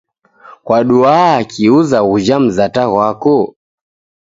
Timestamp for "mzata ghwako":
2.43-3.37